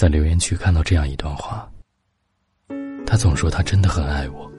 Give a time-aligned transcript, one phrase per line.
[0.00, 1.70] 在留言区看到这样一段话。
[3.06, 4.50] 他总说他真的很爱我，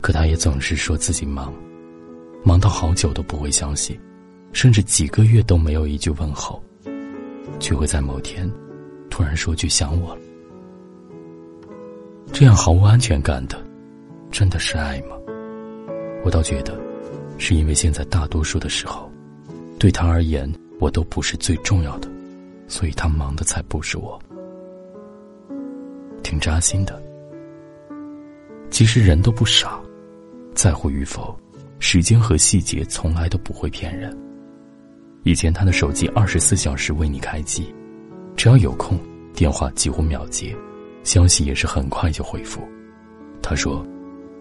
[0.00, 1.52] 可他也总是说自己忙，
[2.42, 4.00] 忙到好久都不会消息，
[4.54, 6.64] 甚至几个月都没有一句问候，
[7.60, 8.50] 却会在某天
[9.10, 10.20] 突然说句想我了。
[12.32, 13.62] 这样毫无安全感的，
[14.30, 15.18] 真的是爱吗？
[16.24, 16.74] 我倒觉得，
[17.36, 19.12] 是因为现在大多数的时候，
[19.78, 22.08] 对他而言我都不是最重要的，
[22.68, 24.18] 所以他忙的才不是我，
[26.26, 27.00] 挺扎心的。
[28.68, 29.78] 其实人都不傻，
[30.56, 31.38] 在乎与否，
[31.78, 34.12] 时间和细节从来都不会骗人。
[35.22, 37.72] 以前他的手机二十四小时为你开机，
[38.34, 38.98] 只要有空，
[39.34, 40.52] 电话几乎秒接，
[41.04, 42.60] 消息也是很快就回复。
[43.40, 43.86] 他说，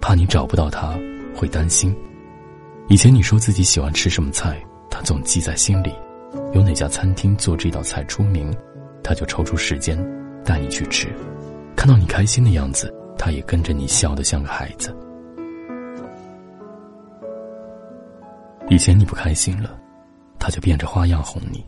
[0.02, 0.98] 怕你找不到他，
[1.36, 1.96] 会担心。
[2.90, 4.60] 以前你说自己喜欢吃什么菜，
[4.90, 5.94] 他总记在心里，
[6.52, 8.52] 有哪家餐厅做这道菜出名，
[9.04, 9.96] 他就抽出时间
[10.44, 11.10] 带你去吃。
[11.86, 12.92] 看到你开心的样子。
[13.16, 14.94] 他也跟着你笑得像个孩子。
[18.70, 19.80] 以前你不开心了，
[20.40, 21.64] 他就变着花样哄你。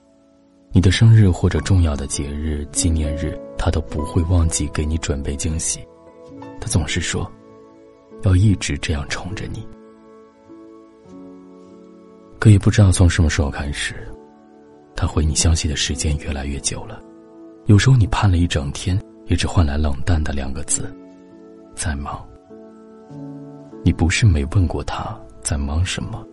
[0.72, 5.80] 你的生日或者重要的节日、纪念日，他都不会忘记给你准备惊喜。
[6.60, 7.32] 他总是说，
[8.24, 9.68] 要一直这样宠着你。
[12.40, 13.96] 可也不知道从什么时候开始，
[14.96, 17.00] 他回你消息的时间越来越久了。
[17.68, 20.94] 有时候你盼了一整天，也只换来冷淡的两个字。
[21.76, 22.26] 在忙。
[23.84, 26.26] 你不是没问过他在忙什么，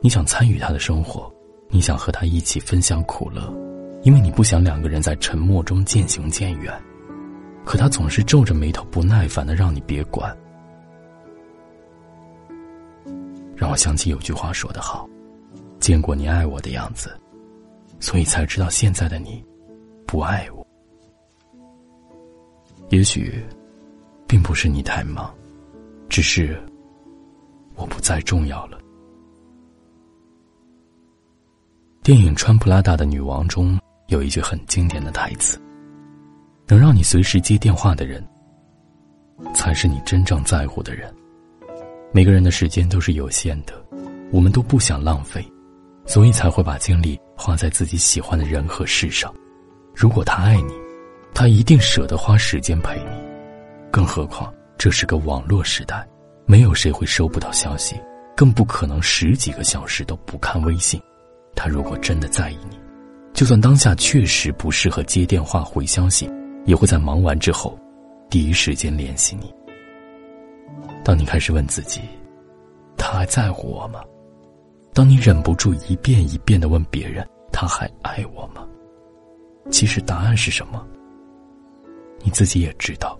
[0.00, 1.30] 你想参与他的生活，
[1.68, 3.52] 你想和他一起分享苦乐，
[4.02, 6.72] 因为你不想两个人在沉默中渐行渐远。
[7.64, 10.34] 可他总是皱着眉头，不耐烦的让你别管。
[13.56, 15.08] 让我想起有句话说得好
[15.80, 17.10] ：“见过你爱我的样子，
[18.00, 19.44] 所以才知道现在的你
[20.06, 20.63] 不爱我。”
[22.90, 23.44] 也许。
[24.26, 25.32] 并不是你太忙，
[26.08, 26.60] 只是
[27.76, 28.78] 我不再重要了。
[32.02, 33.78] 电影《穿普拉达的女王》中
[34.08, 35.60] 有一句很经典的台词
[36.66, 38.26] ：“能让你随时接电话的人，
[39.54, 41.14] 才是你真正在乎的人。”
[42.10, 43.74] 每个人的时间都是有限的，
[44.32, 45.46] 我们都不想浪费，
[46.06, 49.32] 所以才会把精力花在自己喜欢的人和事上。
[49.94, 50.72] 如果他爱你，
[51.34, 53.10] 他一定舍得花时间陪你。
[53.90, 56.06] 更何况这是个网络时代，
[56.46, 58.00] 没有谁会收不到消息，
[58.36, 61.00] 更不可能十几个小时都不看微信。
[61.56, 62.78] 他如果真的在意你，
[63.32, 66.30] 就算当下确实不适合接电话回消息，
[66.64, 67.78] 也会在忙完之后，
[68.30, 69.52] 第一时间联系你。
[71.04, 72.00] 当你开始问自己，
[72.96, 74.00] 他还在乎我吗？
[74.92, 78.66] 当你忍不住一遍一遍的问别人，他还爱我吗？
[79.70, 80.84] 其实答案是什么？
[82.24, 83.16] 你自己也知道。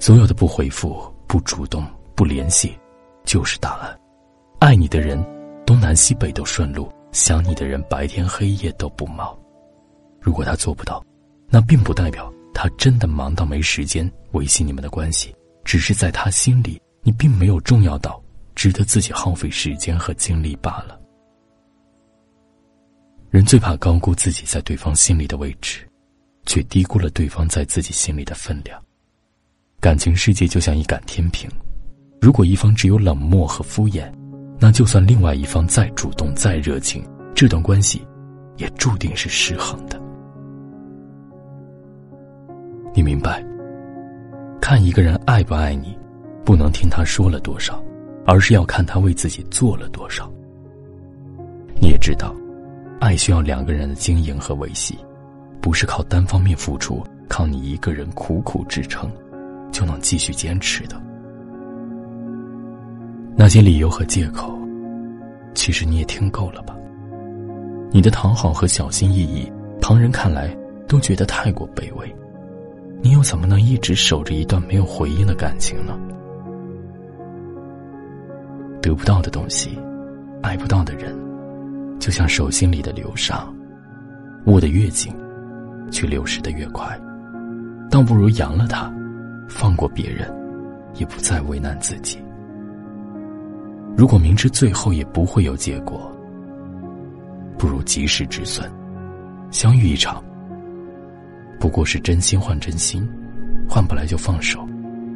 [0.00, 1.86] 所有的不回复、不主动、
[2.16, 2.76] 不联系，
[3.24, 3.96] 就是答案。
[4.58, 5.24] 爱你的人，
[5.64, 9.38] 东南西北都顺路；想你的人，白天黑夜都不忙。
[10.20, 11.04] 如果他做不到，
[11.48, 15.34] 那并不代表他真的忙到没时间维系你们的关系，
[15.64, 18.22] 只是在他心里，你并没有重要到
[18.54, 20.98] 值得自己耗费时间和精力罢了。
[23.30, 25.88] 人最怕高估自己在对方心里的位置，
[26.46, 28.80] 却低估了对方在自己心里的分量。
[29.80, 31.50] 感情世界就像一杆天平，
[32.20, 34.12] 如果一方只有冷漠和敷衍，
[34.58, 37.04] 那就算另外一方再主动、再热情，
[37.34, 38.06] 这段关系
[38.56, 40.00] 也注定是失衡的。
[42.94, 43.44] 你明白？
[44.60, 45.98] 看一个人爱不爱你，
[46.44, 47.82] 不能听他说了多少，
[48.24, 50.30] 而是要看他为自己做了多少。
[51.80, 52.32] 你也知道，
[53.00, 54.96] 爱需要两个人的经营和维系，
[55.62, 59.10] 不是靠单方面付出，靠你一个人苦苦支撑。
[59.72, 61.00] 就能继续坚持的
[63.34, 64.52] 那些理由和借口，
[65.54, 66.76] 其实你也听够了吧？
[67.90, 70.54] 你的讨好和小心翼翼，旁人看来
[70.86, 72.16] 都觉得太过卑微。
[73.00, 75.98] 你又怎么能一直守着一段没有回应的感情呢？
[78.82, 79.70] 得不到的东西，
[80.42, 81.16] 爱不到的人，
[81.98, 83.50] 就像手心里的流沙，
[84.44, 85.10] 握得越紧，
[85.90, 86.98] 却流失的越快。
[87.90, 88.92] 倒不如扬了它。
[89.48, 90.32] 放过别人，
[90.94, 92.18] 也不再为难自己。
[93.94, 96.10] 如果明知最后也不会有结果，
[97.58, 98.70] 不如及时止损。
[99.50, 100.24] 相遇一场，
[101.60, 103.06] 不过是真心换真心，
[103.68, 104.66] 换不来就放手。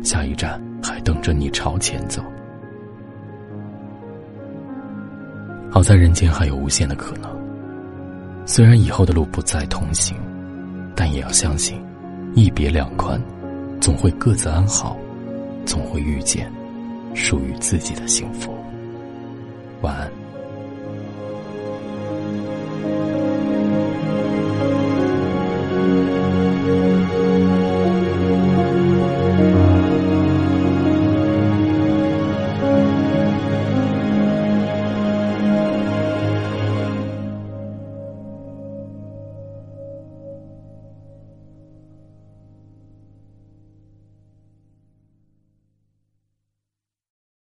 [0.02, 2.22] 下一站还等着你朝前走。
[5.70, 7.34] 好在人间还有无限的可能。
[8.44, 10.14] 虽然以后的路不再同行，
[10.96, 11.78] 但也要相信，
[12.34, 13.20] 一别两宽，
[13.80, 14.96] 总会各自安好，
[15.66, 16.50] 总会遇见
[17.14, 18.52] 属于自己的幸福。
[19.82, 20.25] 晚安。